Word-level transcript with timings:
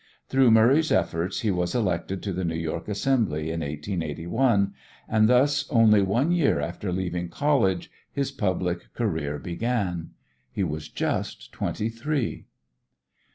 Through 0.29 0.49
Murray's 0.49 0.91
efforts 0.91 1.41
he 1.41 1.51
was 1.51 1.75
elected 1.75 2.23
to 2.23 2.33
the 2.33 2.43
New 2.43 2.55
York 2.57 2.87
Assembly 2.87 3.51
in 3.51 3.59
1881, 3.59 4.73
and 5.07 5.29
thus 5.29 5.69
only 5.69 6.01
one 6.01 6.31
year 6.31 6.59
after 6.59 6.91
leaving 6.91 7.29
college 7.29 7.91
his 8.11 8.31
public 8.31 8.91
career 8.95 9.37
began. 9.37 10.09
He 10.51 10.63
was 10.63 10.89
just 10.89 11.51
twenty 11.51 11.89
three. 11.89 12.45